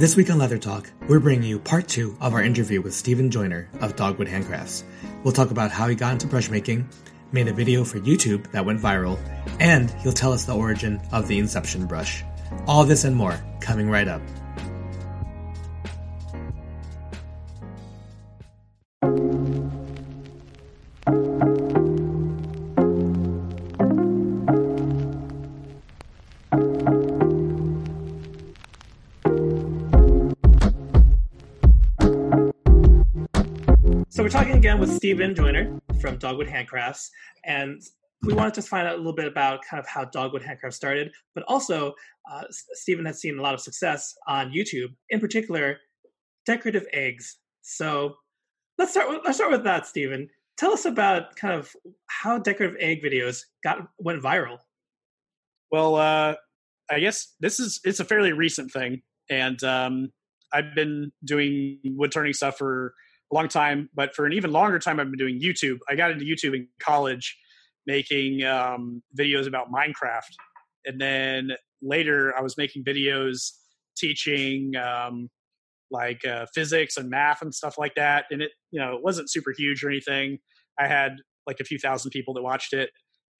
[0.00, 3.30] This week on Leather Talk, we're bringing you part two of our interview with Stephen
[3.30, 4.82] Joyner of Dogwood Handcrafts.
[5.22, 6.88] We'll talk about how he got into brush making,
[7.32, 9.18] made a video for YouTube that went viral,
[9.60, 12.24] and he'll tell us the origin of the Inception brush.
[12.66, 14.22] All this and more coming right up.
[35.10, 37.08] Stephen Joyner from Dogwood Handcrafts,
[37.44, 37.82] and
[38.22, 41.10] we wanted to find out a little bit about kind of how Dogwood Handcrafts started,
[41.34, 41.94] but also
[42.30, 45.78] uh, Stephen has seen a lot of success on YouTube, in particular,
[46.46, 47.38] decorative eggs.
[47.62, 48.14] So
[48.78, 49.08] let's start.
[49.08, 50.28] With, let's start with that, Stephen.
[50.56, 51.74] Tell us about kind of
[52.06, 54.58] how decorative egg videos got went viral.
[55.72, 56.36] Well, uh,
[56.88, 60.10] I guess this is it's a fairly recent thing, and um,
[60.52, 62.94] I've been doing wood turning stuff for
[63.30, 65.78] a long time, but for an even longer time, I've been doing YouTube.
[65.88, 67.36] I got into YouTube in college,
[67.86, 70.34] making um, videos about Minecraft,
[70.86, 71.50] and then
[71.82, 73.52] later I was making videos
[73.96, 75.28] teaching um,
[75.90, 78.24] like uh, physics and math and stuff like that.
[78.30, 80.38] And it, you know, it wasn't super huge or anything.
[80.78, 82.90] I had like a few thousand people that watched it,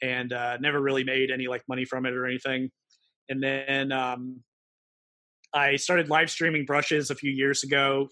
[0.02, 2.70] and uh, never really made any like money from it or anything.
[3.28, 4.42] And then um,
[5.52, 8.08] I started live streaming brushes a few years ago.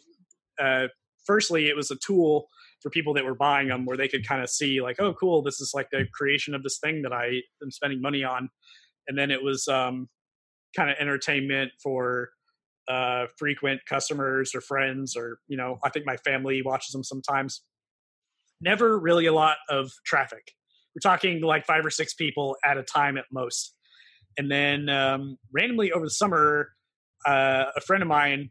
[0.60, 0.88] Uh,
[1.28, 2.48] firstly, it was a tool
[2.82, 5.42] for people that were buying them where they could kind of see like, oh, cool,
[5.42, 8.48] this is like the creation of this thing that I am spending money on.
[9.06, 10.08] And then it was um,
[10.76, 12.30] kind of entertainment for
[12.88, 17.62] uh, frequent customers or friends, or you know, I think my family watches them sometimes.
[18.60, 20.52] Never really a lot of traffic.
[20.94, 23.74] We're talking like five or six people at a time at most.
[24.36, 26.70] And then um, randomly over the summer,
[27.26, 28.50] uh, a friend of mine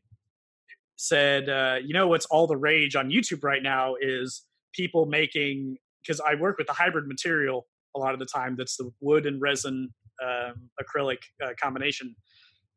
[0.98, 5.78] said, uh, you know, what's all the rage on YouTube right now is people making,
[6.02, 7.66] because I work with the hybrid material
[7.96, 9.90] a lot of the time, that's the wood and resin
[10.22, 12.16] um, acrylic uh, combination,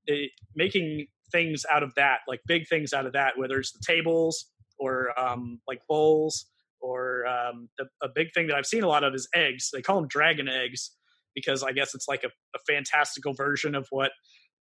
[0.07, 3.83] it, making things out of that, like big things out of that, whether it's the
[3.85, 4.47] tables
[4.79, 6.47] or um, like bowls.
[6.83, 9.69] Or um, the, a big thing that I've seen a lot of is eggs.
[9.71, 10.93] They call them dragon eggs
[11.35, 14.13] because I guess it's like a, a fantastical version of what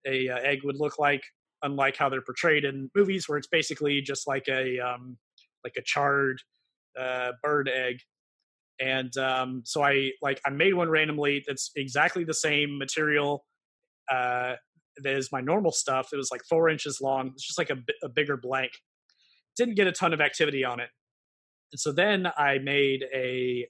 [0.05, 1.23] a uh, egg would look like
[1.63, 5.17] unlike how they're portrayed in movies where it's basically just like a um,
[5.65, 6.41] like a charred
[6.99, 8.01] uh, bird egg.
[8.81, 13.45] And um, so i like i made one randomly that's exactly the same material
[14.11, 14.55] uh,
[15.33, 16.09] my normal stuff.
[16.13, 17.29] It was like four inches long.
[17.29, 18.73] It's just like a, a bigger blank.
[19.57, 20.89] Didn't get a ton of activity on it.
[21.73, 23.69] And so then i made a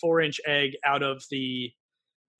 [0.00, 1.70] four inch egg out of the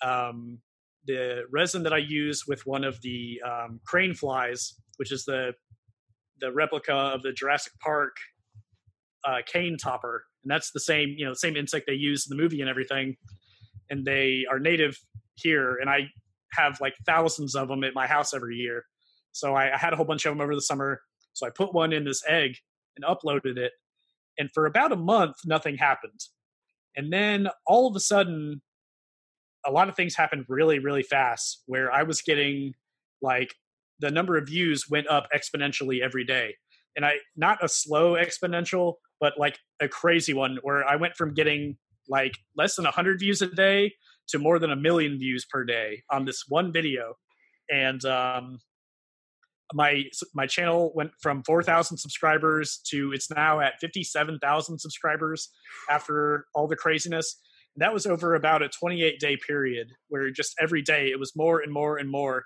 [0.02, 0.60] um,
[1.06, 5.52] the resin that I use with one of the um, crane flies, which is the
[6.40, 8.16] the replica of the Jurassic Park
[9.24, 12.42] uh, cane topper, and that's the same you know same insect they use in the
[12.42, 13.16] movie and everything,
[13.88, 14.98] and they are native
[15.34, 16.08] here, and I
[16.52, 18.84] have like thousands of them at my house every year.
[19.32, 21.00] So I, I had a whole bunch of them over the summer.
[21.32, 22.56] So I put one in this egg
[22.96, 23.72] and uploaded it,
[24.38, 26.20] and for about a month nothing happened,
[26.96, 28.60] and then all of a sudden
[29.66, 32.74] a lot of things happened really really fast where i was getting
[33.22, 33.54] like
[34.00, 36.54] the number of views went up exponentially every day.
[36.96, 41.34] And i not a slow exponential but like a crazy one where i went from
[41.34, 41.76] getting
[42.08, 43.92] like less than 100 views a day
[44.28, 47.14] to more than a million views per day on this one video.
[47.70, 48.58] And um
[49.72, 50.04] my
[50.34, 55.48] my channel went from 4000 subscribers to it's now at 57000 subscribers
[55.88, 57.40] after all the craziness
[57.76, 61.60] that was over about a 28 day period where just every day it was more
[61.60, 62.44] and more and more.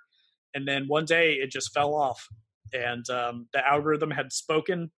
[0.54, 2.24] And then one day it just fell off,
[2.72, 4.90] and um, the algorithm had spoken.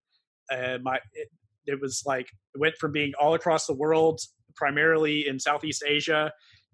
[0.49, 1.29] And my it,
[1.65, 4.19] it was like it went from being all across the world,
[4.55, 6.31] primarily in Southeast Asia,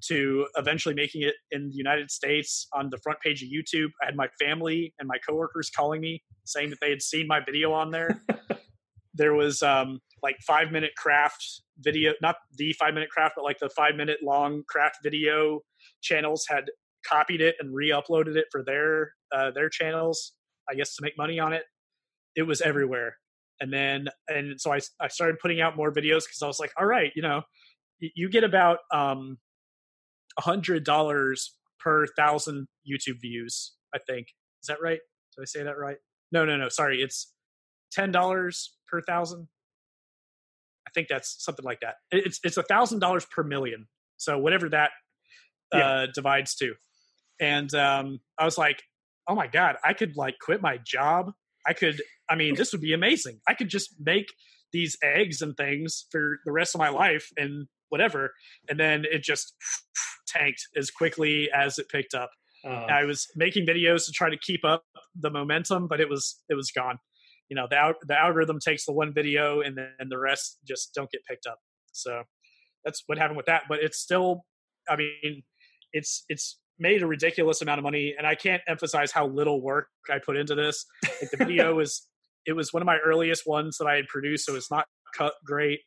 [0.08, 3.90] to eventually making it in the United States on the front page of YouTube.
[4.02, 7.40] I had my family and my coworkers calling me saying that they had seen my
[7.46, 8.22] video on there.
[9.14, 13.60] there was um, like five minute craft video, not the five minute craft, but like
[13.60, 15.62] the five minute long craft video
[16.02, 16.66] channels had
[17.08, 20.34] copied it and re-uploaded it for their uh, their channels.
[20.70, 21.64] I guess to make money on it.
[22.36, 23.18] It was everywhere,
[23.60, 26.72] and then and so I I started putting out more videos because I was like,
[26.78, 27.42] all right, you know,
[28.00, 29.38] you get about um
[30.38, 33.74] a hundred dollars per thousand YouTube views.
[33.94, 34.28] I think
[34.62, 35.00] is that right?
[35.36, 35.98] Did I say that right?
[36.32, 36.70] No, no, no.
[36.70, 37.34] Sorry, it's
[37.92, 39.48] ten dollars per thousand.
[40.88, 41.96] I think that's something like that.
[42.12, 43.88] It's it's a thousand dollars per million.
[44.18, 44.92] So whatever that
[45.74, 46.06] uh, yeah.
[46.14, 46.74] divides to.
[47.40, 48.84] And um, I was like,
[49.28, 51.32] oh my god, I could like quit my job
[51.68, 53.40] I could, I mean, this would be amazing.
[53.48, 54.28] I could just make
[54.74, 58.34] these eggs and things for the rest of my life and whatever.
[58.70, 59.54] And then it just
[60.28, 62.30] tanked as quickly as it picked up.
[62.66, 64.84] Uh, I was making videos to try to keep up
[65.20, 67.00] the momentum, but it was it was gone.
[67.52, 71.12] You know, the the algorithm takes the one video and then the rest just don't
[71.12, 71.60] get picked up.
[71.92, 72.24] So
[72.86, 73.64] that's what happened with that.
[73.68, 74.46] But it's still,
[74.90, 75.44] I mean,
[75.92, 79.88] it's it's made a ridiculous amount of money, and I can't emphasize how little work
[80.10, 80.86] I put into this.
[81.22, 82.08] Like the video was
[82.46, 85.34] it was one of my earliest ones that I had produced, so it's not cut
[85.46, 85.82] great.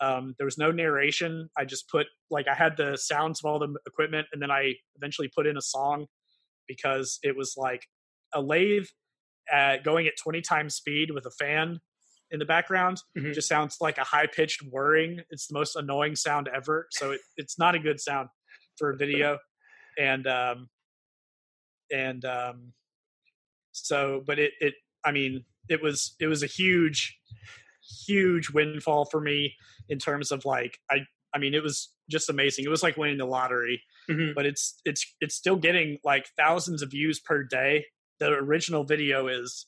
[0.00, 1.50] Um, there was no narration.
[1.58, 4.74] I just put like I had the sounds of all the equipment, and then I
[4.96, 6.06] eventually put in a song
[6.66, 7.82] because it was like
[8.32, 8.86] a lathe
[9.52, 11.80] at going at 20 times speed with a fan
[12.30, 13.32] in the background mm-hmm.
[13.32, 15.20] just sounds like a high pitched whirring.
[15.30, 16.86] It's the most annoying sound ever.
[16.90, 18.28] So it, it's not a good sound
[18.78, 19.38] for a video.
[19.98, 20.68] And um
[21.92, 22.72] and um
[23.72, 27.18] so but it it I mean it was it was a huge
[28.06, 29.54] huge windfall for me
[29.88, 30.98] in terms of like I
[31.34, 32.64] I mean it was just amazing.
[32.64, 33.82] It was like winning the lottery.
[34.08, 34.32] Mm-hmm.
[34.34, 37.86] But it's it's it's still getting like thousands of views per day.
[38.20, 39.66] The original video is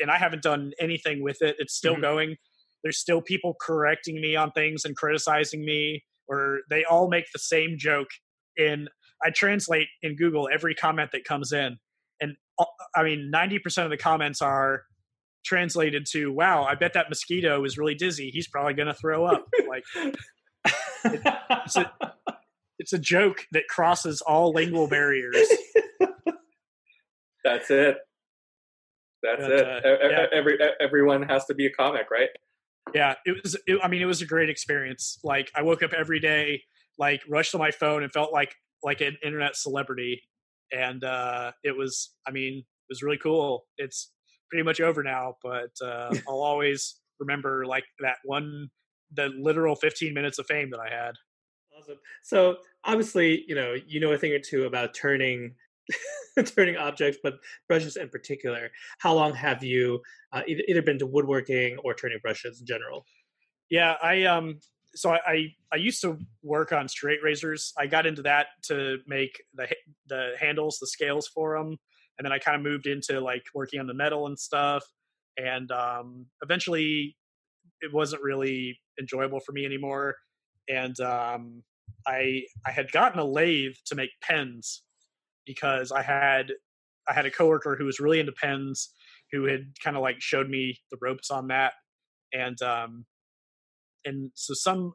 [0.00, 1.56] and I haven't done anything with it.
[1.58, 2.02] It's still mm-hmm.
[2.02, 2.36] going.
[2.82, 7.38] There's still people correcting me on things and criticizing me or they all make the
[7.38, 8.08] same joke
[8.56, 8.88] in
[9.22, 11.78] I translate in Google every comment that comes in
[12.20, 12.36] and
[12.94, 14.82] I mean 90% of the comments are
[15.44, 19.26] translated to wow i bet that mosquito is really dizzy he's probably going to throw
[19.26, 19.84] up like
[21.04, 21.92] it, it's, a,
[22.78, 25.36] it's a joke that crosses all lingual barriers
[27.44, 27.98] that's it
[29.22, 30.26] that's but, it uh, yeah.
[30.32, 32.30] every everyone has to be a comic right
[32.94, 35.92] yeah it was it, i mean it was a great experience like i woke up
[35.92, 36.62] every day
[36.98, 40.22] like rushed to my phone and felt like like an internet celebrity
[40.72, 44.12] and uh it was i mean it was really cool it's
[44.54, 48.70] pretty much over now, but uh, I'll always remember like that one,
[49.12, 51.14] the literal 15 minutes of fame that I had.
[51.76, 51.96] Awesome.
[52.22, 55.56] So obviously, you know, you know a thing or two about turning
[56.46, 57.34] turning objects, but
[57.68, 58.70] brushes in particular.
[58.98, 60.00] How long have you
[60.32, 63.06] uh, either, either been to woodworking or turning brushes in general?
[63.70, 64.60] Yeah, I um
[64.96, 67.72] so I, I, used to work on straight razors.
[67.76, 69.66] I got into that to make the
[70.06, 71.76] the handles, the scales for them,
[72.18, 74.84] and then I kind of moved into like working on the metal and stuff.
[75.36, 77.16] And um, eventually,
[77.80, 80.14] it wasn't really enjoyable for me anymore.
[80.68, 81.64] And um,
[82.06, 84.82] I I had gotten a lathe to make pens
[85.46, 86.52] because I had
[87.08, 88.90] I had a coworker who was really into pens
[89.32, 91.72] who had kind of like showed me the ropes on that
[92.32, 93.04] and um
[94.04, 94.92] and so some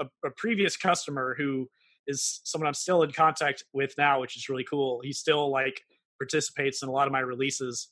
[0.00, 1.68] a, a, previous customer who
[2.06, 5.80] is someone I'm still in contact with now which is really cool he's still like
[6.18, 7.90] participates in a lot of my releases,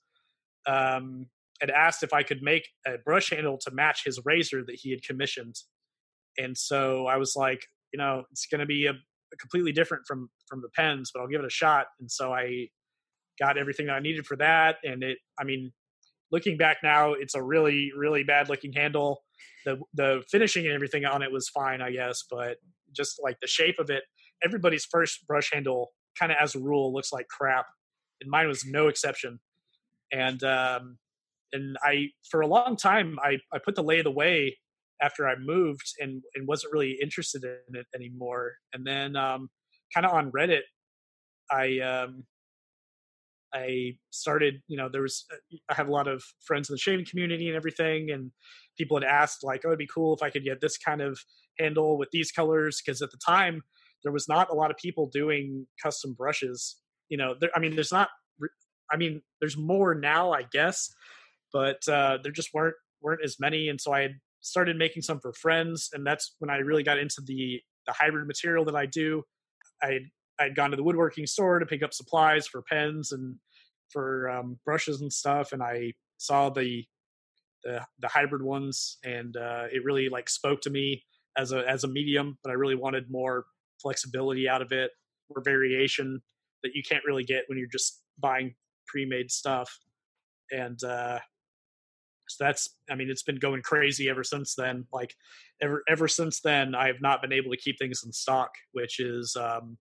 [0.67, 1.27] um,
[1.61, 4.91] had asked if I could make a brush handle to match his razor that he
[4.91, 5.56] had commissioned.
[6.39, 8.94] And so I was like, you know, it's going to be a,
[9.40, 11.87] completely different from from the pens, but I'll give it a shot.
[12.00, 12.69] And so I
[13.40, 14.76] got everything that I needed for that.
[14.84, 15.73] And it, I mean,
[16.31, 19.23] looking back now, it's a really really bad looking handle.
[19.64, 22.56] The the finishing and everything on it was fine, I guess, but
[22.94, 24.05] just like the shape of it,
[24.44, 27.67] everybody's first brush handle kind of as a rule looks like crap
[28.23, 29.40] and mine was no exception.
[30.12, 30.99] And um,
[31.52, 34.58] and I for a long time I I put the lathe away
[35.03, 38.53] after I moved and and wasn't really interested in it anymore.
[38.73, 39.49] And then um,
[39.94, 40.63] kind of on Reddit,
[41.51, 42.25] I um,
[43.55, 46.79] I started, you know, there was, uh, I have a lot of friends in the
[46.79, 48.11] shaving community and everything.
[48.11, 48.31] And
[48.79, 51.21] people had asked, like, oh, it'd be cool if I could get this kind of
[51.59, 52.81] handle with these colors.
[52.81, 53.61] Cause at the time,
[54.05, 56.77] there was not a lot of people doing custom brushes
[57.13, 58.09] you know, there, I mean, there's not.
[58.91, 60.89] I mean, there's more now, I guess,
[61.53, 65.20] but uh, there just weren't weren't as many, and so I had started making some
[65.20, 68.87] for friends, and that's when I really got into the the hybrid material that I
[68.87, 69.22] do.
[69.82, 70.01] I
[70.39, 73.37] I had gone to the woodworking store to pick up supplies for pens and
[73.91, 76.84] for um, brushes and stuff, and I saw the
[77.65, 81.05] the, the hybrid ones, and uh, it really like spoke to me
[81.39, 82.39] as a as a medium.
[82.43, 83.44] But I really wanted more
[83.81, 84.91] flexibility out of it,
[85.31, 86.20] more variation,
[86.63, 88.55] that you can't really get when you're just buying
[88.89, 89.79] pre-made stuff
[90.51, 91.19] and uh
[92.36, 95.15] so that's i mean it's been going crazy ever since then like
[95.60, 99.01] ever ever since then i have not been able to keep things in stock which
[99.01, 99.77] is um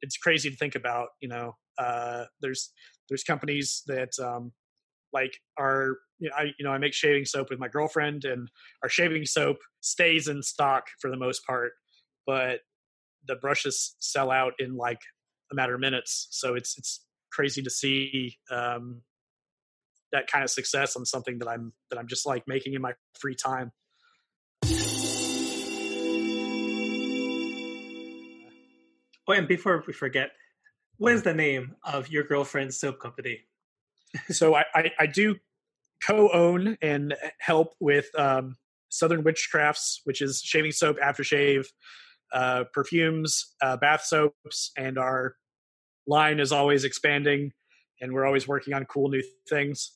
[0.00, 2.72] it's crazy to think about you know uh there's
[3.08, 4.52] there's companies that um
[5.12, 8.48] like are you know, I you know I make shaving soap with my girlfriend and
[8.82, 11.72] our shaving soap stays in stock for the most part
[12.26, 12.60] but
[13.26, 15.00] the brushes sell out in like
[15.50, 16.28] a matter of minutes.
[16.30, 19.02] So it's it's crazy to see um,
[20.12, 22.92] that kind of success on something that I'm that I'm just like making in my
[23.18, 23.72] free time.
[29.28, 30.32] Oh, and before we forget,
[30.96, 33.40] what is the name of your girlfriend's soap company?
[34.30, 35.36] so I, I, I, do
[36.04, 38.56] co-own and help with um,
[38.88, 41.66] Southern Witchcrafts, which is shaving soap, aftershave,
[42.32, 45.36] uh, perfumes, uh, bath soaps, and our
[46.06, 47.52] line is always expanding,
[48.00, 49.92] and we're always working on cool new things.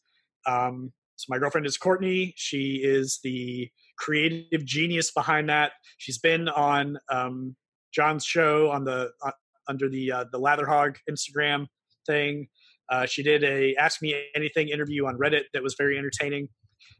[0.46, 2.34] Um, so my girlfriend is Courtney.
[2.36, 5.72] She is the creative genius behind that.
[5.98, 7.56] She's been on um,
[7.94, 9.30] John's show on the uh,
[9.68, 11.66] under the uh, the Latherhog Instagram
[12.06, 12.48] thing.
[12.90, 16.48] Uh, she did a Ask Me Anything interview on Reddit that was very entertaining.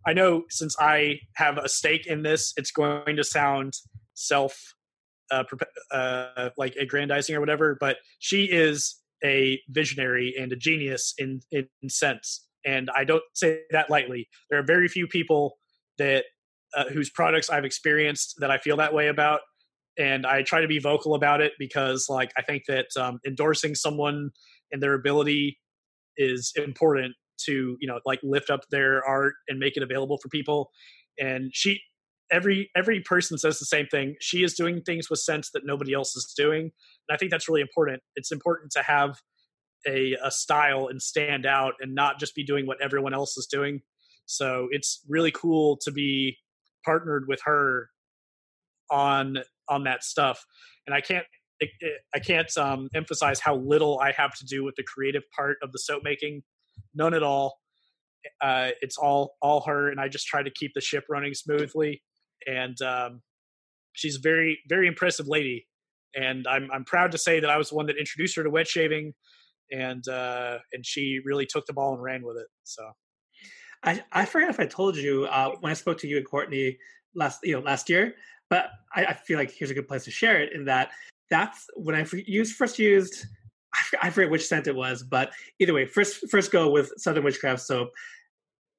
[0.07, 3.75] I know since I have a stake in this, it's going to sound
[4.15, 4.59] self
[5.31, 5.45] uh,
[5.93, 11.69] uh, like aggrandizing or whatever, but she is a visionary and a genius in in
[11.89, 14.29] scents, and I don't say that lightly.
[14.51, 15.57] There are very few people
[15.99, 16.25] that
[16.77, 19.41] uh, whose products I've experienced that I feel that way about
[19.99, 23.75] and I try to be vocal about it because like I think that um, endorsing
[23.75, 24.31] someone
[24.73, 25.59] and their ability
[26.17, 30.29] is important to you know like lift up their art and make it available for
[30.29, 30.71] people.
[31.19, 31.81] And she
[32.31, 34.17] every every person says the same thing.
[34.21, 36.63] She is doing things with scents that nobody else is doing
[37.09, 38.03] and i think that's really important.
[38.17, 39.19] It's important to have
[39.87, 43.47] a, a style and stand out and not just be doing what everyone else is
[43.47, 43.81] doing.
[44.27, 46.37] So it's really cool to be
[46.85, 47.89] partnered with her
[48.91, 49.39] on
[49.69, 50.45] on that stuff.
[50.87, 51.25] And i can't
[52.15, 55.73] i can't um, emphasize how little i have to do with the creative part of
[55.73, 56.43] the soap making
[56.95, 57.59] none at all.
[58.41, 62.03] Uh, it's all all her and i just try to keep the ship running smoothly.
[62.47, 63.23] And um,
[63.95, 65.67] she's a very very impressive lady.
[66.15, 68.51] And I'm I'm proud to say that I was the one that introduced her to
[68.51, 69.15] wet shaving,
[69.71, 72.47] and uh, and she really took the ball and ran with it.
[72.65, 72.91] So,
[73.83, 76.79] I I forget if I told you uh, when I spoke to you and Courtney
[77.15, 78.15] last you know last year
[78.49, 80.91] but I, I, feel like here's a good place to share it in that
[81.31, 83.27] that's when I used first used
[84.03, 87.61] I forget which scent it was, but either way, first first go with Southern Witchcraft
[87.61, 87.91] soap.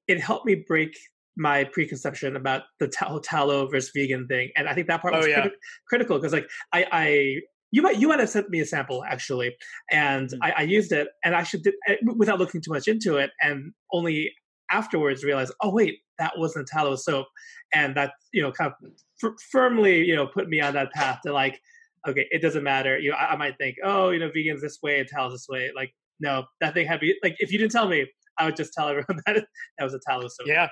[0.08, 0.98] It helped me break
[1.36, 2.88] my preconception about the
[3.24, 5.46] tallow versus vegan thing, and I think that part oh, was yeah.
[5.46, 5.52] criti-
[5.88, 7.36] critical because like I, I
[7.72, 9.56] you might you might have sent me a sample actually,
[9.92, 10.44] and mm-hmm.
[10.44, 13.74] I, I, used it, and I should eh, without looking too much into it, and
[13.92, 14.32] only
[14.72, 17.28] afterwards realized, oh wait, that wasn't tallow soap,
[17.74, 18.92] and that you know kind of
[19.24, 21.60] f- firmly you know put me on that path to like,
[22.08, 22.98] okay, it doesn't matter.
[22.98, 25.48] You know, I, I might think, oh, you know, vegans this way and tallow this
[25.50, 25.72] way.
[25.76, 28.08] Like, no, that thing had be like if you didn't tell me,
[28.38, 29.46] I would just tell everyone that
[29.78, 30.48] that was a tallow soap.
[30.48, 30.70] Yeah,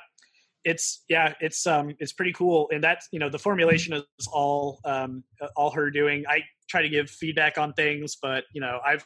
[0.63, 4.79] it's yeah, it's um, it's pretty cool, and that's you know the formulation is all
[4.85, 5.23] um,
[5.55, 6.23] all her doing.
[6.27, 9.05] I try to give feedback on things, but you know, I've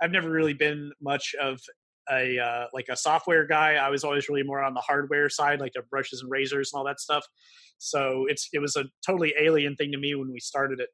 [0.00, 1.60] I've never really been much of
[2.10, 3.74] a uh, like a software guy.
[3.74, 6.78] I was always really more on the hardware side, like the brushes and razors and
[6.78, 7.24] all that stuff.
[7.78, 10.88] So it's it was a totally alien thing to me when we started it.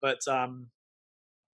[0.00, 0.68] But um,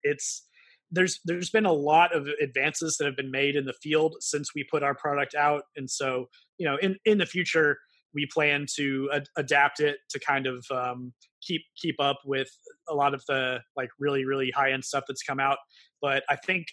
[0.02, 0.46] it's
[0.90, 4.50] there's there's been a lot of advances that have been made in the field since
[4.54, 6.26] we put our product out, and so
[6.58, 7.78] you know in in the future
[8.14, 11.12] we plan to ad- adapt it to kind of um,
[11.42, 12.50] keep keep up with
[12.88, 15.58] a lot of the like really really high end stuff that's come out.
[16.02, 16.66] But I think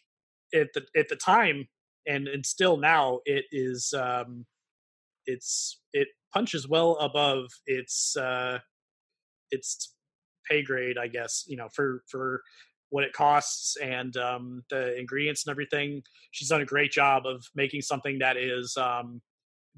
[0.54, 1.68] at the at the time
[2.08, 4.46] and and still now it is um,
[5.26, 8.60] it's it punches well above its uh,
[9.52, 9.94] its
[10.50, 11.44] pay grade, I guess.
[11.48, 12.42] You know, for for
[12.90, 16.02] what it costs and um, the ingredients and everything.
[16.32, 19.22] She's done a great job of making something that is um,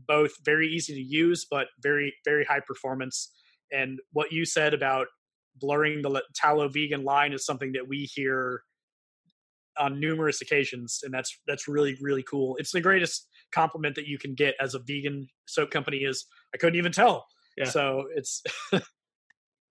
[0.07, 3.31] both very easy to use but very very high performance.
[3.71, 5.07] And what you said about
[5.55, 8.61] blurring the tallow vegan line is something that we hear
[9.77, 12.55] on numerous occasions, and that's that's really really cool.
[12.57, 15.97] It's the greatest compliment that you can get as a vegan soap company.
[15.99, 17.25] Is I couldn't even tell.
[17.57, 17.65] Yeah.
[17.65, 18.43] So it's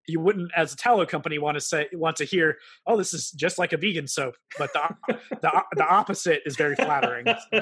[0.09, 3.31] you wouldn't as a tallow company want to say want to hear oh this is
[3.33, 7.25] just like a vegan soap but the the, the opposite is very flattering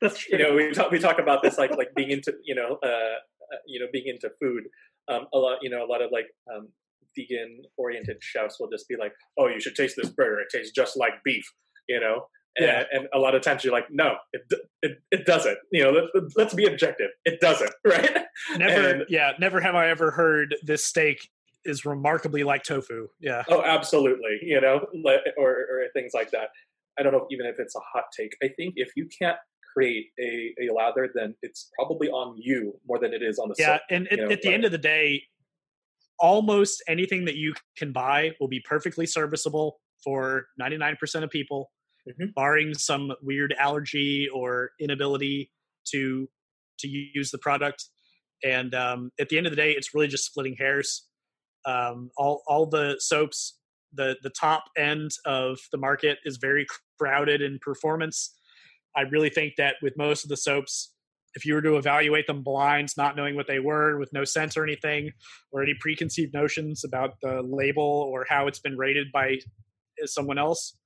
[0.00, 0.38] that's true.
[0.38, 2.86] you know we talk we talk about this like like being into you know uh,
[2.86, 4.64] uh you know being into food
[5.08, 6.68] um a lot you know a lot of like um
[7.16, 10.72] vegan oriented chefs will just be like oh you should taste this burger it tastes
[10.74, 11.44] just like beef
[11.88, 12.26] you know
[12.58, 12.84] yeah.
[12.92, 14.42] And, and, a lot of times you're like, no, it
[14.82, 15.58] it, it doesn't.
[15.72, 17.10] You know, let, let's be objective.
[17.24, 18.24] It doesn't, right?
[18.56, 21.28] Never, and, yeah, never have I ever heard this steak
[21.64, 23.08] is remarkably like tofu.
[23.20, 23.42] Yeah.
[23.48, 24.38] Oh, absolutely.
[24.42, 24.86] You know,
[25.36, 26.48] or or things like that.
[26.98, 28.32] I don't know even if it's a hot take.
[28.42, 29.38] I think if you can't
[29.74, 33.54] create a, a lather, then it's probably on you more than it is on the
[33.58, 33.78] yeah.
[33.90, 35.22] and at, know, at the end of the day,
[36.18, 41.70] almost anything that you can buy will be perfectly serviceable for 99% of people,
[42.08, 42.26] mm-hmm.
[42.36, 45.50] barring some weird allergy or inability
[45.90, 46.28] to
[46.78, 47.84] to use the product.
[48.42, 51.06] And um, at the end of the day, it's really just splitting hairs.
[51.66, 53.58] Um, all all the soaps,
[53.92, 56.66] the the top end of the market is very
[56.98, 58.34] crowded in performance.
[58.96, 60.94] I really think that with most of the soaps,
[61.34, 64.56] if you were to evaluate them blind, not knowing what they were, with no scents
[64.56, 65.10] or anything,
[65.52, 69.38] or any preconceived notions about the label or how it's been rated by
[70.04, 70.76] someone else,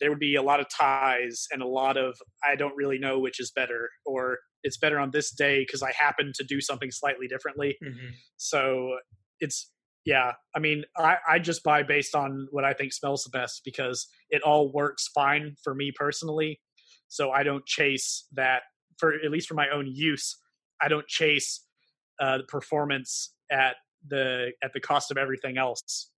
[0.00, 3.18] there would be a lot of ties and a lot of I don't really know
[3.18, 6.90] which is better, or it's better on this day because I happen to do something
[6.90, 7.76] slightly differently.
[7.84, 8.08] Mm-hmm.
[8.36, 8.96] So
[9.40, 9.70] it's
[10.04, 10.32] yeah.
[10.54, 14.06] I mean, I, I just buy based on what I think smells the best because
[14.30, 16.60] it all works fine for me personally.
[17.08, 18.62] So I don't chase that
[18.98, 20.36] for at least for my own use.
[20.80, 21.64] I don't chase
[22.20, 26.10] uh, the performance at the at the cost of everything else.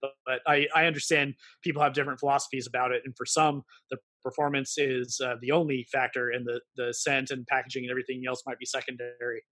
[0.00, 3.98] But, but I, I understand people have different philosophies about it, and for some, the
[4.22, 8.42] performance is uh, the only factor, and the the scent and packaging and everything else
[8.46, 9.42] might be secondary.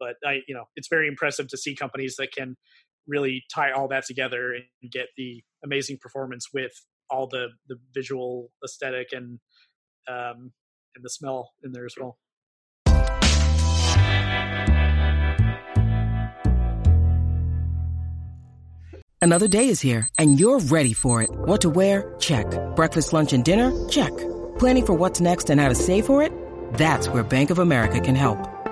[0.00, 2.56] But I, you know, it's very impressive to see companies that can
[3.06, 6.72] really tie all that together and get the amazing performance with
[7.10, 9.38] all the the visual aesthetic and
[10.08, 10.52] um,
[10.94, 12.18] and the smell in there as well.
[19.20, 21.30] Another day is here, and you're ready for it.
[21.30, 22.16] What to wear?
[22.18, 22.46] Check.
[22.74, 23.70] Breakfast, lunch, and dinner?
[23.88, 24.10] Check.
[24.58, 26.32] Planning for what's next and how to save for it?
[26.74, 28.51] That's where Bank of America can help.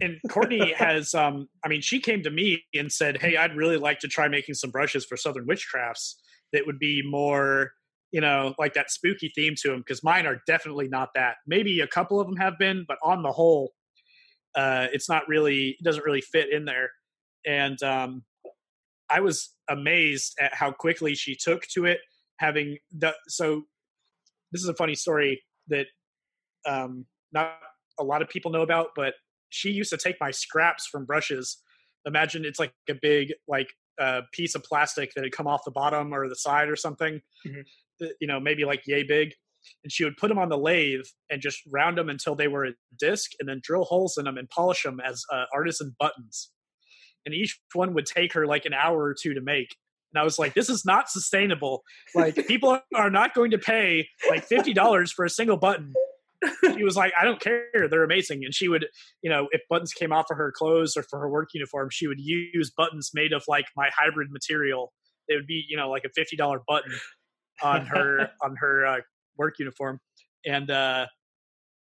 [0.00, 3.76] and Courtney has um I mean she came to me and said, "Hey, I'd really
[3.76, 6.14] like to try making some brushes for Southern Witchcrafts
[6.52, 7.72] that would be more,
[8.10, 11.36] you know, like that spooky theme to them because mine are definitely not that.
[11.46, 13.72] Maybe a couple of them have been, but on the whole
[14.54, 16.90] uh it's not really it doesn't really fit in there.
[17.46, 18.22] And um
[19.10, 22.00] I was amazed at how quickly she took to it
[22.38, 23.62] having the so
[24.52, 25.86] this is a funny story that
[26.66, 27.58] um not
[27.98, 29.14] a lot of people know about, but
[29.50, 31.62] she used to take my scraps from brushes.
[32.06, 33.68] Imagine it's like a big like
[34.00, 37.20] uh, piece of plastic that had come off the bottom or the side or something,
[37.46, 38.06] mm-hmm.
[38.20, 39.32] you know, maybe like yay big.
[39.82, 42.64] And she would put them on the lathe and just round them until they were
[42.64, 46.50] a disc, and then drill holes in them and polish them as uh, artisan buttons.
[47.26, 49.76] And each one would take her like an hour or two to make.
[50.14, 51.82] And I was like, this is not sustainable.
[52.14, 55.92] Like people are not going to pay like fifty dollars for a single button
[56.76, 57.88] she was like, I don't care.
[57.90, 58.44] They're amazing.
[58.44, 58.86] And she would,
[59.22, 62.06] you know, if buttons came off of her clothes or for her work uniform, she
[62.06, 64.92] would use buttons made of like my hybrid material.
[65.28, 66.92] It would be, you know, like a $50 button
[67.62, 69.00] on her, on her uh,
[69.36, 70.00] work uniform.
[70.46, 71.06] And uh,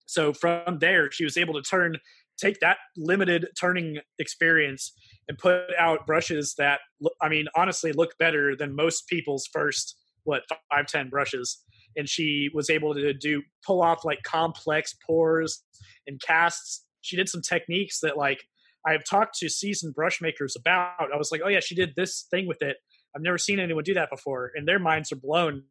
[0.06, 1.98] so from there, she was able to turn,
[2.40, 4.94] take that limited turning experience
[5.28, 6.80] and put out brushes that,
[7.22, 11.62] I mean, honestly look better than most people's first, what, five, 10 brushes
[11.98, 15.64] and she was able to do pull off like complex pours
[16.06, 16.86] and casts.
[17.02, 18.44] She did some techniques that like
[18.86, 21.12] I've talked to seasoned brush makers about.
[21.14, 22.78] I was like, oh yeah, she did this thing with it.
[23.16, 25.64] I've never seen anyone do that before, and their minds are blown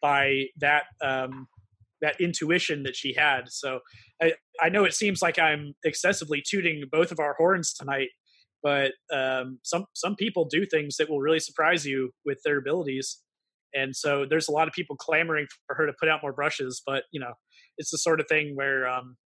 [0.00, 1.48] by that um,
[2.02, 3.42] that intuition that she had.
[3.48, 3.80] So
[4.20, 8.08] I, I know it seems like I'm excessively tooting both of our horns tonight,
[8.62, 13.18] but um, some some people do things that will really surprise you with their abilities
[13.74, 16.82] and so there's a lot of people clamoring for her to put out more brushes
[16.86, 17.32] but you know
[17.78, 19.16] it's the sort of thing where um,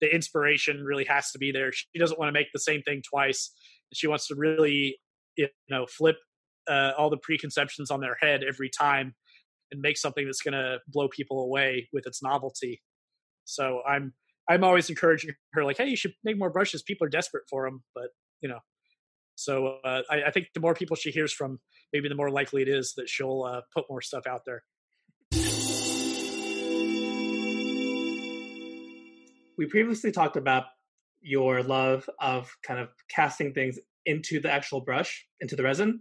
[0.00, 1.70] the inspiration really has to be there.
[1.72, 3.52] She doesn't want to make the same thing twice
[3.94, 4.98] she wants to really
[5.36, 6.16] you know flip
[6.68, 9.14] uh, all the preconceptions on their head every time
[9.70, 12.82] and make something that's going to blow people away with its novelty.
[13.44, 14.12] So i'm
[14.50, 16.82] i'm always encouraging her like hey you should make more brushes.
[16.82, 18.08] People are desperate for them but
[18.40, 18.58] you know
[19.38, 21.60] so uh, I, I, think the more people she hears from,
[21.92, 24.64] maybe the more likely it is that she'll uh, put more stuff out there.
[29.56, 30.64] We previously talked about
[31.20, 36.00] your love of kind of casting things into the actual brush, into the resin.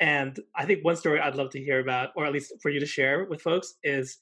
[0.00, 2.80] And I think one story I'd love to hear about, or at least for you
[2.80, 4.16] to share with folks, is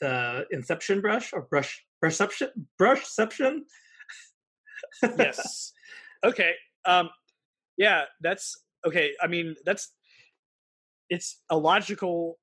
[0.00, 2.48] the Inception brush or brush perception
[2.80, 3.60] brushception.
[5.02, 5.72] yes.
[6.24, 6.52] Okay.
[6.86, 7.10] Um,
[7.76, 8.56] yeah, that's
[8.86, 9.12] okay.
[9.20, 9.92] I mean, that's
[11.10, 12.38] it's a logical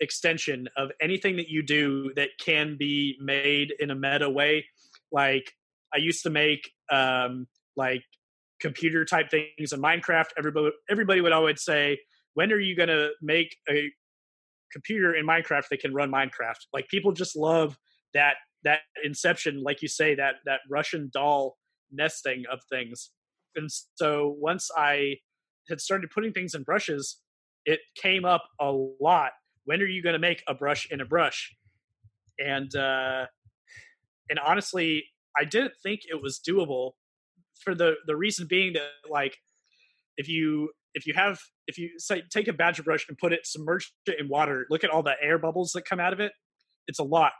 [0.00, 4.66] extension of anything that you do that can be made in a meta way.
[5.12, 5.52] Like
[5.94, 8.02] I used to make um, like
[8.60, 10.26] computer type things in Minecraft.
[10.38, 11.98] Everybody everybody would always say,
[12.34, 13.90] "When are you going to make a
[14.72, 17.78] computer in Minecraft that can run Minecraft?" Like people just love
[18.14, 21.56] that that inception, like you say, that that Russian doll
[21.90, 23.10] nesting of things.
[23.56, 25.16] And so once I
[25.68, 27.20] had started putting things in brushes,
[27.64, 29.32] it came up a lot.
[29.64, 31.54] When are you going to make a brush in a brush?
[32.38, 33.26] And uh,
[34.28, 35.04] and honestly,
[35.38, 36.92] I didn't think it was doable
[37.62, 39.36] for the the reason being that like
[40.16, 43.46] if you if you have if you say take a badger brush and put it
[43.46, 46.32] submerged in water, look at all the air bubbles that come out of it.
[46.88, 47.32] It's a lot,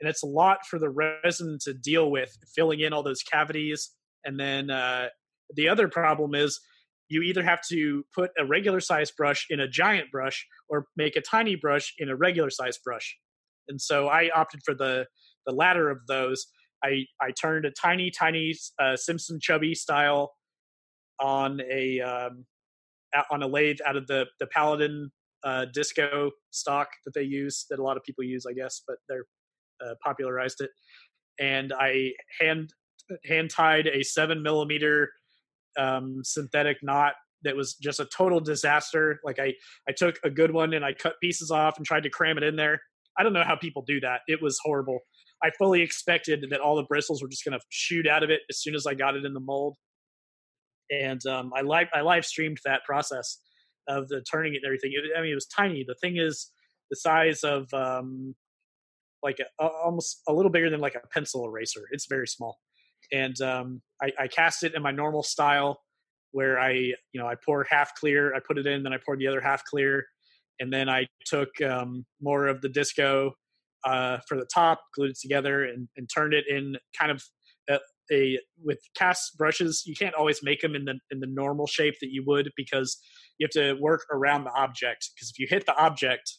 [0.00, 3.92] and it's a lot for the resin to deal with, filling in all those cavities.
[4.24, 5.08] And then uh,
[5.54, 6.60] the other problem is
[7.08, 11.16] you either have to put a regular size brush in a giant brush or make
[11.16, 13.16] a tiny brush in a regular size brush.
[13.68, 15.06] And so I opted for the
[15.46, 16.46] the latter of those.
[16.84, 20.32] I I turned a tiny tiny uh, Simpson Chubby style
[21.20, 22.44] on a um,
[23.30, 25.10] on a lathe out of the the Paladin
[25.44, 28.96] uh, disco stock that they use that a lot of people use, I guess, but
[29.08, 29.26] they're
[29.84, 30.70] uh, popularized it.
[31.38, 32.70] And I hand
[33.24, 35.10] hand tied a seven millimeter
[35.78, 39.20] um, synthetic knot that was just a total disaster.
[39.24, 39.54] Like I
[39.88, 42.44] I took a good one and I cut pieces off and tried to cram it
[42.44, 42.80] in there.
[43.18, 44.20] I don't know how people do that.
[44.26, 44.98] It was horrible.
[45.42, 48.40] I fully expected that all the bristles were just going to shoot out of it
[48.50, 49.76] as soon as I got it in the mold.
[50.90, 53.40] And um, I live I live streamed that process
[53.88, 54.92] of the turning it and everything.
[54.94, 55.84] It, I mean, it was tiny.
[55.86, 56.50] The thing is
[56.90, 58.34] the size of um,
[59.22, 61.82] like a, almost a little bigger than like a pencil eraser.
[61.90, 62.58] It's very small.
[63.12, 65.80] And um, I, I cast it in my normal style,
[66.32, 69.16] where I you know I pour half clear, I put it in, then I pour
[69.16, 70.04] the other half clear,
[70.60, 73.32] and then I took um, more of the disco
[73.84, 77.22] uh, for the top, glued it together, and, and turned it in kind of
[77.70, 77.78] a,
[78.12, 79.84] a, with cast brushes.
[79.86, 82.98] You can't always make them in the in the normal shape that you would because
[83.38, 85.10] you have to work around the object.
[85.14, 86.38] Because if you hit the object,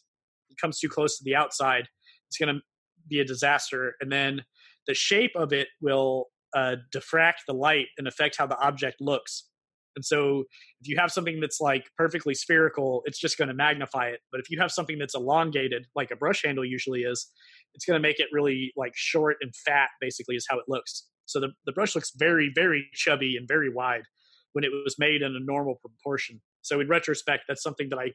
[0.50, 1.88] it comes too close to the outside,
[2.28, 2.60] it's going to
[3.08, 3.94] be a disaster.
[4.00, 4.42] And then
[4.86, 6.26] the shape of it will
[6.58, 9.34] uh, diffract the light and affect how the object looks.
[9.96, 10.44] And so
[10.80, 14.20] if you have something that's like perfectly spherical, it's just going to magnify it.
[14.30, 17.20] But if you have something that's elongated, like a brush handle usually is,
[17.74, 21.08] it's going to make it really like short and fat, basically, is how it looks.
[21.26, 24.04] So the, the brush looks very, very chubby and very wide
[24.52, 26.40] when it was made in a normal proportion.
[26.62, 28.12] So in retrospect, that's something that I,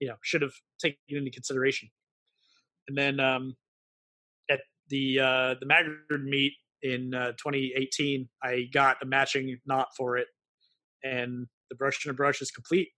[0.00, 1.88] you know, should have taken into consideration.
[2.86, 3.56] And then um,
[4.50, 10.16] at the uh, the Maggard meet in uh, 2018, I got a matching knot for
[10.16, 10.28] it
[11.02, 12.88] and the brush and a brush is complete.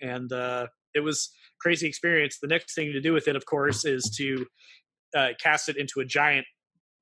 [0.00, 2.38] And uh, it was crazy experience.
[2.40, 4.46] The next thing to do with it, of course, is to
[5.16, 6.46] uh, cast it into a giant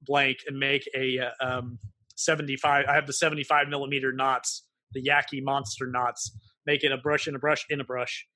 [0.03, 1.79] blank and make a uh, um,
[2.16, 2.87] 75.
[2.88, 6.37] I have the 75 millimeter knots, the Yaqi monster knots.
[6.66, 8.27] Make it a brush and a brush in a brush,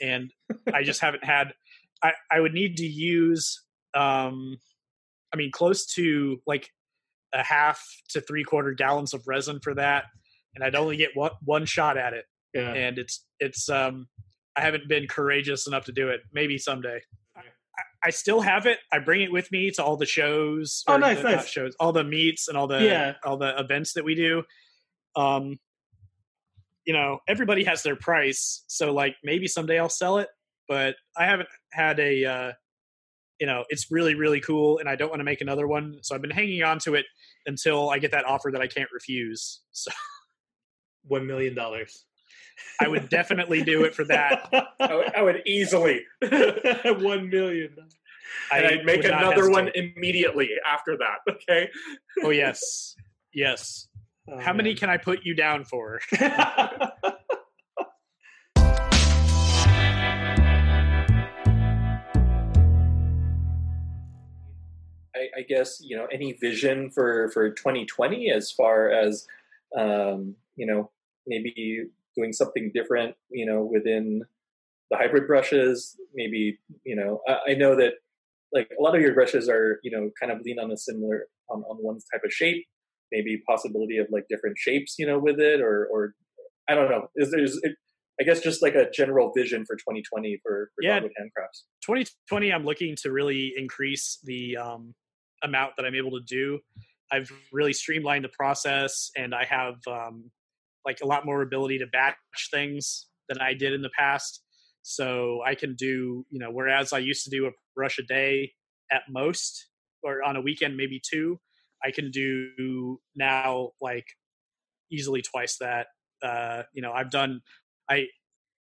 [0.00, 0.30] and
[0.72, 1.54] I just haven't had.
[2.02, 3.62] I I would need to use.
[3.94, 4.58] Um,
[5.32, 6.68] I mean, close to like
[7.32, 10.04] a half to three quarter gallons of resin for that
[10.54, 12.24] and I'd only get one one shot at it.
[12.54, 12.72] Yeah.
[12.72, 14.08] And it's it's um
[14.56, 16.20] I haven't been courageous enough to do it.
[16.32, 17.00] Maybe someday.
[17.36, 18.78] I, I still have it.
[18.92, 20.84] I bring it with me to all the shows.
[20.86, 21.46] Oh, nice, nice.
[21.46, 23.14] Shows, all the meets and all the yeah.
[23.24, 24.42] all the events that we do.
[25.16, 25.58] Um,
[26.84, 30.28] you know, everybody has their price, so like maybe someday I'll sell it.
[30.68, 32.52] But I haven't had a, uh,
[33.42, 35.96] you know, it's really really cool, and I don't want to make another one.
[36.02, 37.06] So I've been hanging on to it
[37.44, 39.62] until I get that offer that I can't refuse.
[39.72, 39.90] So
[41.08, 42.04] one million dollars.
[42.80, 44.48] I would definitely do it for that.
[44.80, 46.04] I, would, I would easily
[46.84, 47.74] one million.
[48.52, 51.16] And I'd make another one immediately after that.
[51.28, 51.68] Okay.
[52.22, 52.94] Oh yes,
[53.34, 53.88] yes.
[54.30, 54.58] Oh, How man.
[54.58, 56.00] many can I put you down for?
[65.22, 69.26] I, I, guess you know any vision for for 2020 as far as
[69.78, 70.90] um, you know,
[71.26, 71.84] maybe
[72.16, 74.22] doing something different, you know, within
[74.90, 75.96] the hybrid brushes.
[76.14, 77.94] Maybe, you know, I, I know that
[78.52, 81.26] like a lot of your brushes are, you know, kind of lean on a similar
[81.48, 82.66] on, on one type of shape.
[83.10, 86.14] Maybe possibility of like different shapes, you know, with it, or or
[86.68, 87.08] I don't know.
[87.14, 87.76] Is there's it,
[88.20, 91.64] I guess just like a general vision for 2020 for, for yeah, Handcrafts.
[91.84, 94.94] 2020, I'm looking to really increase the um,
[95.42, 96.60] amount that I'm able to do.
[97.10, 100.30] I've really streamlined the process, and I have um,
[100.86, 102.16] like a lot more ability to batch
[102.50, 104.42] things than I did in the past.
[104.82, 108.52] So I can do, you know, whereas I used to do a brush a day
[108.90, 109.68] at most,
[110.02, 111.38] or on a weekend maybe two,
[111.84, 114.06] I can do now like
[114.90, 115.86] easily twice that.
[116.22, 117.40] Uh, you know, I've done
[117.90, 118.06] I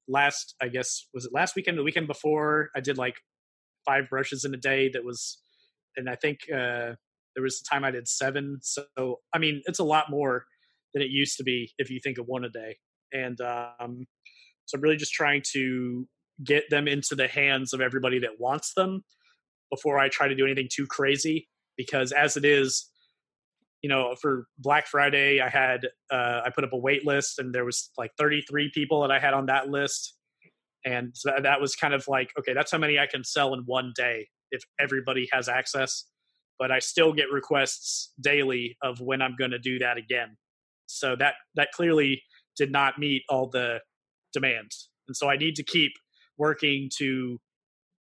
[0.08, 3.16] last I guess was it last weekend, the weekend before, I did like
[3.86, 4.90] five brushes in a day.
[4.90, 5.40] That was,
[5.98, 6.94] and I think uh,
[7.36, 8.60] there was a time I did seven.
[8.62, 8.86] So
[9.34, 10.46] I mean, it's a lot more
[10.94, 12.78] than it used to be if you think of one a day.
[13.14, 14.06] And um,
[14.66, 16.08] so I'm really just trying to
[16.44, 19.04] get them into the hands of everybody that wants them
[19.72, 21.50] before I try to do anything too crazy.
[21.78, 22.90] Because as it is,
[23.84, 25.82] you know, for Black Friday, I had
[26.12, 29.20] uh, I put up a wait list, and there was like 33 people that I
[29.20, 30.16] had on that list,
[30.84, 33.60] and so that was kind of like, okay, that's how many I can sell in
[33.66, 36.06] one day if everybody has access.
[36.60, 40.38] But I still get requests daily of when I'm going to do that again.
[40.88, 42.22] So that that clearly
[42.56, 43.80] did not meet all the
[44.34, 45.92] demands, and so I need to keep
[46.38, 47.40] working to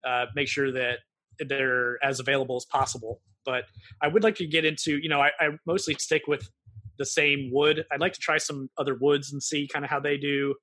[0.07, 0.99] uh, make sure that
[1.39, 3.63] they're as available as possible but
[4.01, 6.51] I would like to get into, you know, I, I mostly stick with
[6.99, 7.85] the same wood.
[7.89, 10.53] I'd like to try some other woods and see kind of how they do.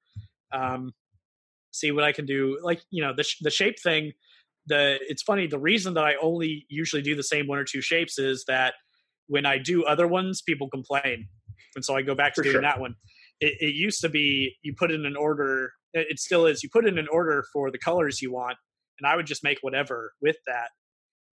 [0.52, 0.92] Um,
[1.72, 2.60] see what I can do.
[2.62, 4.12] Like, you know, the, the shape thing,
[4.66, 5.46] the, it's funny.
[5.46, 8.74] The reason that I only usually do the same one or two shapes is that
[9.26, 11.28] when I do other ones, people complain.
[11.76, 12.62] And so I go back to For doing sure.
[12.62, 12.94] that one.
[13.40, 15.72] It, it used to be you put in an order.
[15.92, 16.62] It still is.
[16.62, 18.56] You put in an order for the colors you want,
[19.00, 20.68] and I would just make whatever with that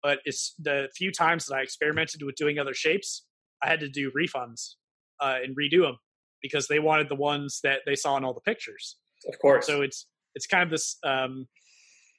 [0.01, 3.25] but it's the few times that I experimented with doing other shapes,
[3.63, 4.75] I had to do refunds
[5.21, 5.97] uh, and redo them
[6.41, 8.97] because they wanted the ones that they saw in all the pictures.
[9.31, 9.67] Of course.
[9.67, 11.47] So it's it's kind of this um,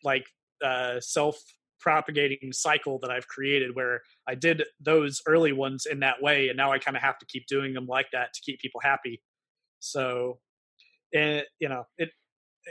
[0.04, 0.24] like
[0.62, 1.36] uh, self
[1.80, 6.56] propagating cycle that I've created where I did those early ones in that way, and
[6.56, 9.20] now I kind of have to keep doing them like that to keep people happy.
[9.80, 10.38] So,
[11.10, 12.10] it, eh, you know, it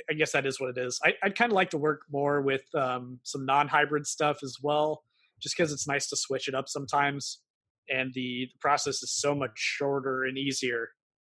[0.09, 0.99] I guess that is what it is.
[1.03, 5.03] I, would kind of like to work more with um, some non-hybrid stuff as well,
[5.41, 7.41] just because it's nice to switch it up sometimes.
[7.89, 10.89] And the, the process is so much shorter and easier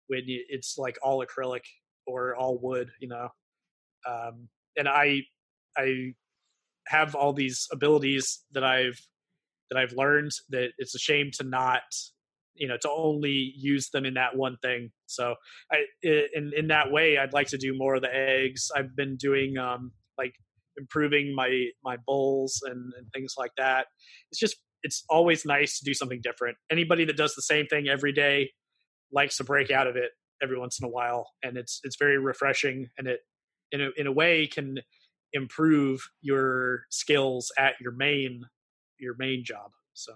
[0.06, 1.64] when you, it's like all acrylic
[2.06, 3.28] or all wood, you know.
[4.08, 5.22] Um, and I
[5.76, 6.14] I
[6.86, 9.00] have all these abilities that I've
[9.70, 11.82] that I've learned that it's a shame to not
[12.54, 14.90] you know to only use them in that one thing.
[15.06, 15.34] So
[15.72, 18.68] i in in that way i'd like to do more of the eggs.
[18.76, 20.34] I've been doing um like
[20.76, 23.86] improving my my bowls and, and things like that.
[24.30, 26.58] It's just it's always nice to do something different.
[26.70, 28.50] Anybody that does the same thing every day
[29.12, 30.10] likes to break out of it
[30.42, 33.20] every once in a while and it's it's very refreshing and it
[33.72, 34.76] in a, in a way can
[35.34, 38.42] improve your skills at your main
[38.98, 40.14] your main job so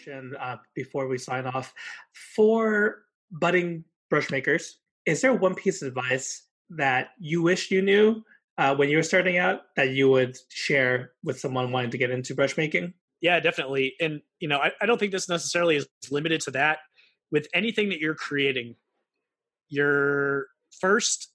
[0.00, 1.72] question uh, before we sign off.
[2.36, 8.22] For budding brush makers, is there one piece of advice that you wish you knew
[8.58, 12.10] uh, when you were starting out that you would share with someone wanting to get
[12.10, 12.94] into brush making?
[13.20, 13.94] Yeah, definitely.
[14.00, 16.78] And you know, I, I don't think this necessarily is limited to that.
[17.30, 18.74] With anything that you're creating,
[19.70, 20.46] your
[20.80, 21.32] first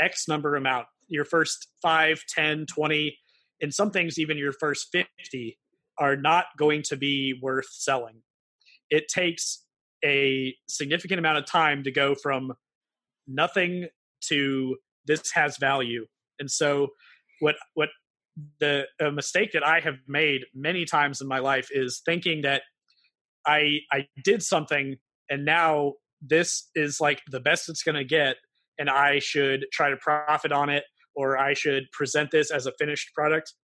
[0.00, 3.16] X number amount, your first 5, 10, 20,
[3.60, 5.58] and some things even your first 50
[5.98, 8.22] are not going to be worth selling.
[8.90, 9.64] It takes
[10.04, 12.52] a significant amount of time to go from
[13.26, 13.88] nothing
[14.28, 16.06] to this has value.
[16.38, 16.88] And so
[17.40, 17.88] what what
[18.60, 22.62] the mistake that I have made many times in my life is thinking that
[23.46, 24.96] I I did something
[25.30, 25.94] and now
[26.26, 28.36] this is like the best it's going to get
[28.78, 30.84] and I should try to profit on it
[31.14, 33.54] or I should present this as a finished product.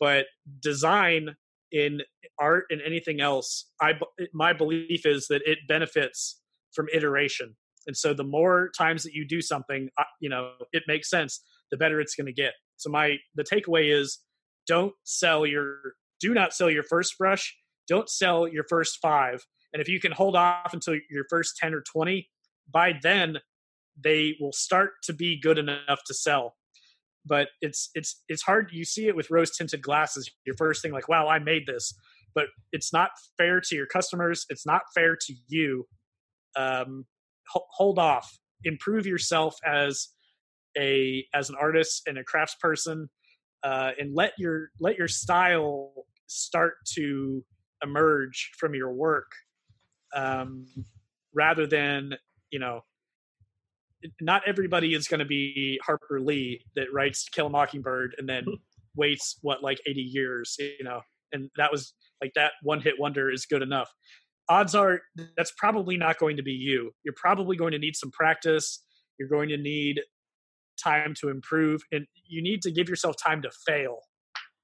[0.00, 0.26] But
[0.60, 1.36] design
[1.70, 2.00] in
[2.38, 3.92] art and anything else, I
[4.34, 6.40] my belief is that it benefits
[6.72, 7.56] from iteration.
[7.86, 9.88] And so the more times that you do something,
[10.20, 12.52] you know, it makes sense, the better it's going to get.
[12.76, 14.18] So my the takeaway is
[14.66, 15.76] don't sell your
[16.20, 17.56] do not sell your first brush,
[17.88, 19.44] don't sell your first 5.
[19.72, 22.28] And if you can hold off until your first 10 or 20,
[22.70, 23.38] by then
[24.02, 26.54] they will start to be good enough to sell.
[27.24, 30.90] But it's it's it's hard you see it with rose tinted glasses your first thing
[30.92, 31.94] like wow i made this.
[32.34, 35.86] But it's not fair to your customers it's not fair to you.
[36.56, 37.06] Um,
[37.48, 38.38] hold off.
[38.64, 40.08] Improve yourself as
[40.76, 43.06] a as an artist and a craftsperson
[43.62, 45.92] uh, and let your let your style
[46.26, 47.44] start to
[47.82, 49.30] emerge from your work
[50.14, 50.66] um,
[51.34, 52.14] rather than
[52.50, 52.82] you know
[54.20, 58.44] not everybody is going to be Harper Lee that writes Kill a Mockingbird and then
[58.96, 61.00] waits what like 80 years, you know,
[61.32, 63.90] and that was like that one hit wonder is good enough.
[64.48, 65.00] Odds are
[65.36, 66.92] that's probably not going to be you.
[67.04, 68.84] You're probably going to need some practice.
[69.18, 70.00] You're going to need
[70.82, 73.98] time to improve and you need to give yourself time to fail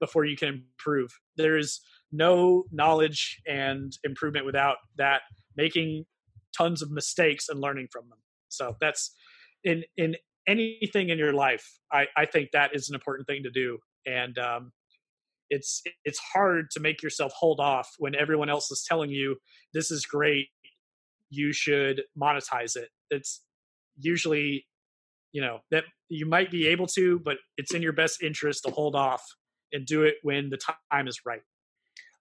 [0.00, 1.10] before you can improve.
[1.36, 1.80] There is
[2.12, 5.22] no knowledge and improvement without that
[5.56, 6.04] making
[6.56, 8.18] tons of mistakes and learning from them.
[8.48, 9.14] So that's
[9.64, 10.16] in in
[10.46, 11.66] anything in your life.
[11.92, 14.72] I I think that is an important thing to do, and um,
[15.50, 19.36] it's it's hard to make yourself hold off when everyone else is telling you
[19.74, 20.46] this is great.
[21.30, 22.88] You should monetize it.
[23.10, 23.42] It's
[23.98, 24.66] usually
[25.32, 28.70] you know that you might be able to, but it's in your best interest to
[28.70, 29.22] hold off
[29.72, 30.58] and do it when the
[30.90, 31.42] time is right.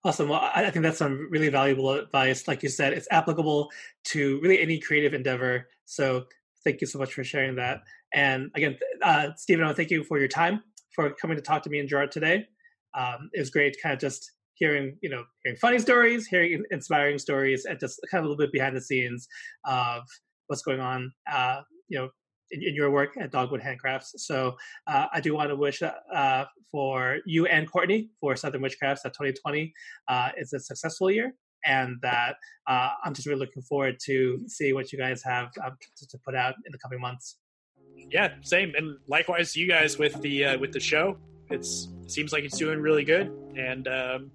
[0.03, 0.29] Awesome.
[0.29, 2.47] Well, I think that's some really valuable advice.
[2.47, 3.69] Like you said, it's applicable
[4.05, 5.67] to really any creative endeavor.
[5.85, 6.25] So
[6.63, 7.81] thank you so much for sharing that.
[8.13, 10.63] And again, uh, Stephen, I want to thank you for your time,
[10.95, 12.45] for coming to talk to me and Gerard today.
[12.97, 17.17] Um, it was great kind of just hearing, you know, hearing funny stories, hearing inspiring
[17.17, 19.27] stories, and just kind of a little bit behind the scenes
[19.65, 20.03] of
[20.47, 22.09] what's going on, uh, you know,
[22.51, 24.11] in, in, your work at Dogwood Handcrafts.
[24.17, 24.57] So
[24.87, 29.13] uh, I do want to wish uh, for you and Courtney for Southern Witchcrafts that
[29.13, 29.73] 2020
[30.07, 31.33] uh, is a successful year.
[31.65, 32.35] And that
[32.67, 35.75] uh, I'm just really looking forward to see what you guys have um,
[36.09, 37.37] to, put out in the coming months.
[38.11, 41.17] Yeah, same, and likewise you guys with the uh, with the show.
[41.49, 44.31] It's it seems like it's doing really good, and um,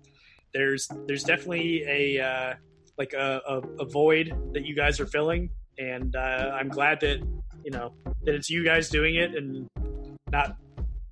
[0.52, 2.54] there's there's definitely a uh,
[2.98, 5.48] like a, a, a void that you guys are filling,
[5.78, 7.22] and I'm glad that
[7.64, 7.94] you know
[8.24, 9.68] that it's you guys doing it and
[10.30, 10.56] not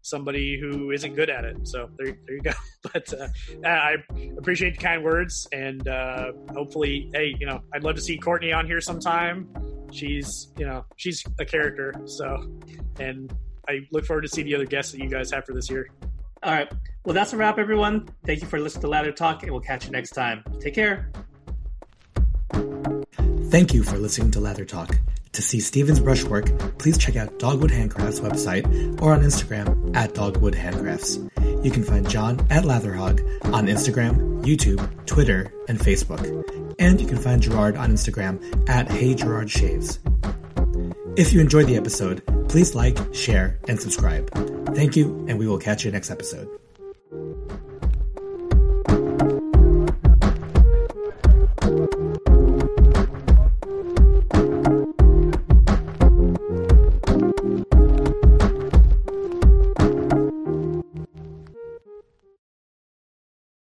[0.02, 1.56] somebody who isn't good at it.
[1.68, 2.52] So there, there you go.
[2.94, 3.28] But uh,
[3.68, 3.96] I
[4.38, 8.52] appreciate the kind words, and uh, hopefully, hey, you know, I'd love to see Courtney
[8.52, 9.46] on here sometime.
[9.92, 11.92] She's, you know, she's a character.
[12.06, 12.50] So,
[12.98, 13.30] and
[13.68, 15.90] I look forward to see the other guests that you guys have for this year.
[16.42, 16.72] All right.
[17.04, 18.08] Well, that's a wrap, everyone.
[18.24, 20.42] Thank you for listening to Lather Talk, and we'll catch you next time.
[20.58, 21.12] Take care.
[23.50, 24.96] Thank you for listening to Lather Talk.
[25.32, 30.54] To see Steven's brushwork, please check out Dogwood Handcrafts website or on Instagram at Dogwood
[30.54, 31.64] Handcrafts.
[31.64, 33.20] You can find John at Latherhog
[33.54, 36.20] on Instagram, YouTube, Twitter, and Facebook.
[36.78, 40.00] And you can find Gerard on Instagram at Hey Gerard Shaves.
[41.16, 44.30] If you enjoyed the episode, please like, share, and subscribe.
[44.74, 46.48] Thank you, and we will catch you next episode.